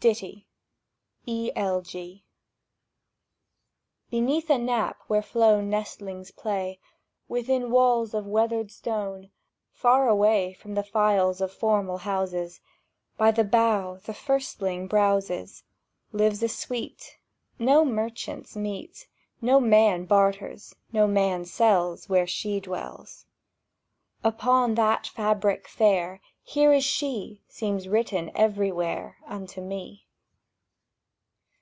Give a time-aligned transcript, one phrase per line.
[0.00, 0.46] DITTY
[1.24, 1.50] (E.
[1.56, 2.26] L G.)
[4.10, 6.78] BENEATH a knap where flown Nestlings play,
[7.26, 9.30] Within walls of weathered stone,
[9.72, 12.60] Far away From the files of formal houses,
[13.16, 15.62] By the bough the firstling browses,
[16.12, 17.16] Lives a Sweet:
[17.58, 19.08] no merchants meet,
[19.40, 23.24] No man barters, no man sells Where she dwells.
[24.22, 30.06] Upon that fabric fair "Here is she!" Seems written everywhere Unto me.